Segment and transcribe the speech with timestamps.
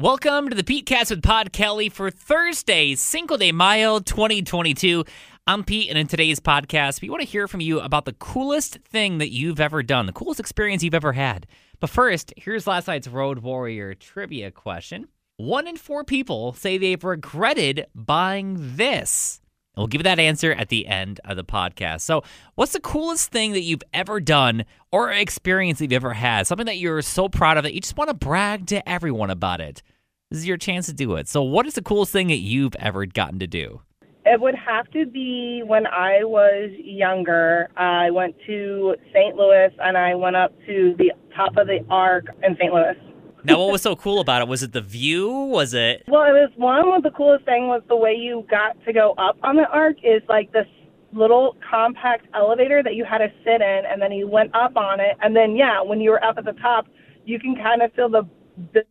[0.00, 5.04] Welcome to the Pete Cast with Pod Kelly for Thursday, Cinco de Mayo 2022.
[5.46, 8.78] I'm Pete, and in today's podcast, we want to hear from you about the coolest
[8.80, 11.46] thing that you've ever done, the coolest experience you've ever had.
[11.78, 15.06] But first, here's last night's Road Warrior trivia question.
[15.36, 19.40] One in four people say they've regretted buying this.
[19.74, 22.02] And we'll give that answer at the end of the podcast.
[22.02, 22.22] So,
[22.54, 26.46] what's the coolest thing that you've ever done or experience that you've ever had?
[26.46, 29.60] Something that you're so proud of that you just want to brag to everyone about
[29.60, 29.82] it.
[30.30, 31.28] This is your chance to do it.
[31.28, 33.82] So, what is the coolest thing that you've ever gotten to do?
[34.26, 37.68] It would have to be when I was younger.
[37.76, 39.36] I went to St.
[39.36, 42.72] Louis and I went up to the top of the Arch in St.
[42.72, 43.13] Louis.
[43.44, 44.48] Now, what was so cool about it?
[44.48, 45.30] Was it the view?
[45.30, 46.02] Was it?
[46.08, 49.12] Well, it was one of the coolest thing was the way you got to go
[49.18, 50.66] up on the Arch is like this
[51.12, 54.98] little compact elevator that you had to sit in, and then you went up on
[54.98, 56.86] it, and then yeah, when you were up at the top,
[57.24, 58.24] you can kind of feel the,
[58.72, 58.84] the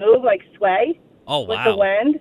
[0.00, 1.46] move like sway Oh, wow!
[1.48, 2.20] with the wind.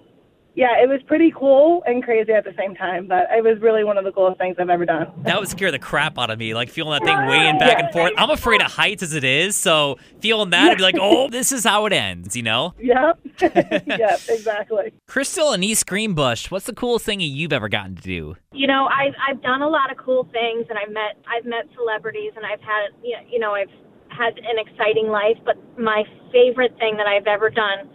[0.59, 3.86] Yeah, it was pretty cool and crazy at the same time, but it was really
[3.86, 5.08] one of the coolest things I've ever done.
[5.23, 7.94] That would scare the crap out of me, like feeling that thing weighing back and
[7.94, 8.11] forth.
[8.17, 11.53] I'm afraid of heights as it is, so feeling that, I'd be like, oh, this
[11.53, 12.73] is how it ends, you know?
[12.89, 13.19] Yep.
[13.88, 14.92] yep, exactly.
[15.08, 18.36] Crystal and East Greenbush, what's the coolest thing you've ever gotten to do?
[18.52, 21.66] you know i've i've done a lot of cool things and i've met i've met
[21.75, 23.69] celebrities and i've had you know i've
[24.09, 27.88] had an exciting life but my favorite thing that i've ever done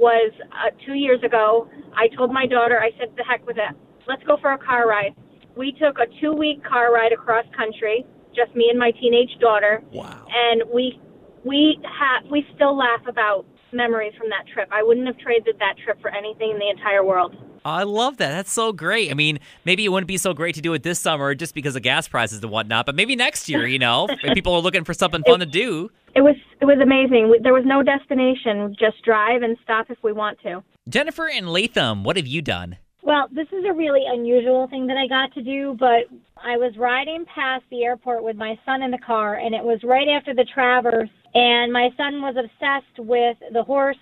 [0.00, 3.76] was uh, two years ago i told my daughter i said the heck with it.
[4.08, 5.14] Let's go for a car ride.
[5.56, 9.82] We took a two week car ride across country just me and my teenage daughter.
[9.92, 10.26] Wow.
[10.30, 10.98] and we
[11.44, 14.68] we ha we still laugh about memories from that trip.
[14.72, 18.30] I wouldn't have traded that trip for anything in the entire world I love that.
[18.30, 19.10] That's so great.
[19.10, 21.76] I mean, maybe it wouldn't be so great to do it this summer just because
[21.76, 24.84] of gas prices and whatnot, but maybe next year, you know, if people are looking
[24.84, 25.90] for something fun to do.
[26.14, 27.34] It was it was amazing.
[27.42, 30.62] There was no destination, just drive and stop if we want to.
[30.88, 32.78] Jennifer and Latham, what have you done?
[33.02, 36.04] Well, this is a really unusual thing that I got to do, but
[36.36, 39.80] I was riding past the airport with my son in the car, and it was
[39.84, 43.96] right after the Travers, and my son was obsessed with the horse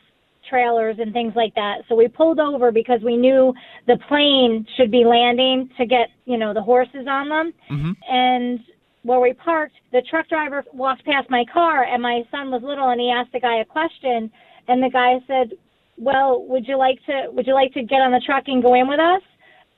[0.49, 1.83] trailers and things like that.
[1.89, 3.55] So we pulled over because we knew
[3.87, 7.53] the plane should be landing to get, you know, the horses on them.
[7.71, 7.97] Mhm.
[8.09, 8.61] And
[9.03, 12.89] where we parked, the truck driver walked past my car, and my son was little,
[12.91, 14.31] and he asked the guy a question,
[14.67, 15.53] and the guy said,
[15.97, 18.75] well, would you like to would you like to get on the truck and go
[18.75, 19.23] in with us?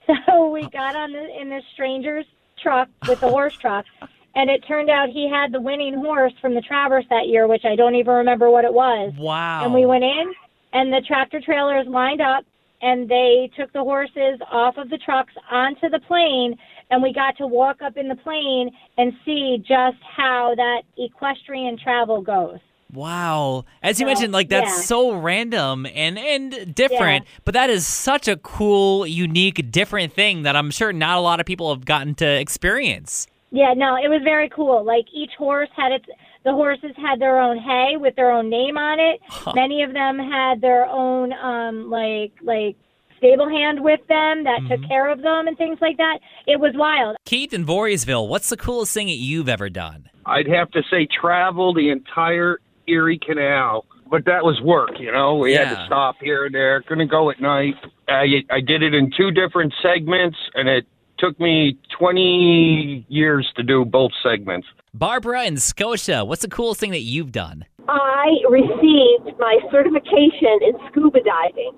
[0.26, 2.26] So we got on the, in this stranger's
[2.60, 3.84] truck with the horse truck,
[4.34, 7.64] and it turned out he had the winning horse from the Travers that year, which
[7.64, 9.12] I don't even remember what it was.
[9.16, 9.64] Wow.
[9.64, 10.32] And we went in,
[10.72, 12.44] and the tractor trailers lined up,
[12.82, 16.56] and they took the horses off of the trucks onto the plane,
[16.90, 21.78] and we got to walk up in the plane and see just how that equestrian
[21.78, 22.58] travel goes.
[22.92, 23.66] Wow.
[23.82, 24.80] As you So, mentioned, like that's yeah.
[24.80, 30.56] so random and and different, but that is such a cool, unique, different thing that
[30.56, 33.28] I'm sure not a lot of people have gotten to experience.
[33.52, 34.84] Yeah, no, it was very cool.
[34.84, 36.06] Like each horse had its
[36.44, 39.20] the horses had their own hay with their own name on it.
[39.54, 42.76] Many of them had their own um like like
[43.18, 46.20] stable hand with them that took care of them and things like that.
[46.46, 47.16] It was wild.
[47.26, 50.08] Keith in Voorheesville, what's the coolest thing that you've ever done?
[50.24, 55.36] I'd have to say travel the entire Erie Canal, but that was work, you know.
[55.36, 56.80] We had to stop here and there.
[56.82, 57.74] Couldn't go at night.
[58.08, 60.86] I I did it in two different segments, and it
[61.20, 64.66] took me 20 years to do both segments.
[64.94, 67.64] Barbara in Scotia, what's the coolest thing that you've done?
[67.88, 71.72] I received my certification in scuba diving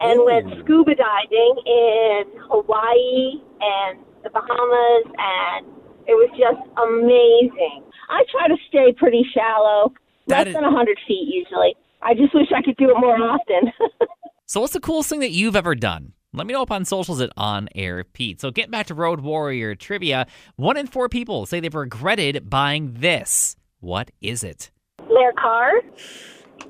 [0.00, 5.66] and went scuba diving in Hawaii and the Bahamas, and
[6.06, 7.82] it was just amazing.
[8.08, 9.92] I try to stay pretty shallow,
[10.26, 11.74] That less is- than 100 feet usually.
[12.02, 13.72] I just wish I could do it more often.
[14.46, 16.12] So, what's the coolest thing that you've ever done?
[16.32, 18.40] Let me know up on socials at On Air Pete.
[18.40, 22.94] So, getting back to Road Warrior trivia, one in four people say they've regretted buying
[22.94, 23.56] this.
[23.80, 24.70] What is it?
[25.08, 25.72] Their car?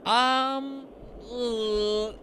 [0.06, 0.86] Um,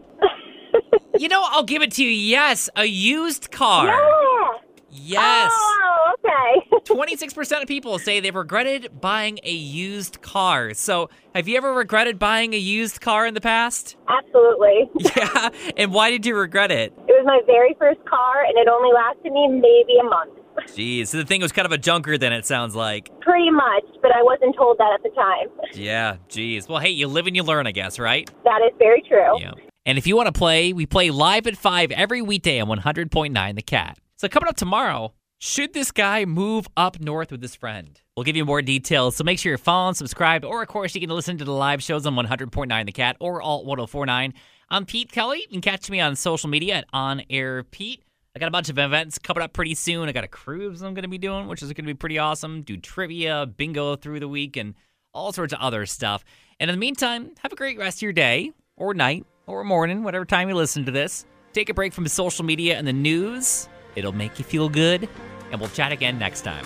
[1.19, 2.09] you know, I'll give it to you.
[2.09, 3.85] Yes, a used car.
[3.85, 4.49] Yeah.
[4.89, 5.51] Yes.
[5.53, 6.67] Oh, okay.
[6.85, 10.73] 26% of people say they've regretted buying a used car.
[10.73, 13.95] So, have you ever regretted buying a used car in the past?
[14.07, 14.89] Absolutely.
[15.15, 15.49] Yeah.
[15.75, 16.71] And why did you regret?
[16.71, 20.33] It was my very first car, and it only lasted me maybe a month.
[20.75, 21.07] Jeez.
[21.07, 23.11] So the thing was kind of a junker then, it sounds like.
[23.21, 25.47] Pretty much, but I wasn't told that at the time.
[25.73, 26.17] Yeah.
[26.29, 26.67] Jeez.
[26.67, 28.29] Well, hey, you live and you learn, I guess, right?
[28.43, 29.39] That is very true.
[29.39, 29.51] Yeah.
[29.85, 33.55] And if you want to play, we play live at 5 every weekday on 100.9
[33.55, 33.97] The Cat.
[34.15, 38.01] So coming up tomorrow, should this guy move up north with his friend?
[38.15, 41.01] We'll give you more details, so make sure you're following, subscribed, or of course you
[41.01, 44.33] can listen to the live shows on 100.9 The Cat or Alt 1049
[44.69, 45.39] I'm Pete Kelly.
[45.39, 48.03] You can catch me on social media at On Air Pete.
[48.35, 50.09] I got a bunch of events coming up pretty soon.
[50.09, 52.17] I got a cruise I'm going to be doing, which is going to be pretty
[52.17, 52.63] awesome.
[52.63, 54.75] Do trivia, bingo through the week, and
[55.13, 56.25] all sorts of other stuff.
[56.59, 60.03] And in the meantime, have a great rest of your day or night or morning,
[60.03, 61.25] whatever time you listen to this.
[61.53, 63.69] Take a break from social media and the news.
[63.97, 65.09] It'll make you feel good.
[65.51, 66.65] And we'll chat again next time.